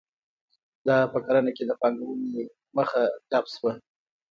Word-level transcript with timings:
دا 0.87 0.97
په 1.13 1.17
کرنه 1.25 1.51
کې 1.57 1.63
د 1.65 1.71
پانګونې 1.81 2.43
مخه 2.77 3.01
ډپ 3.31 3.45
شوه. 3.55 3.71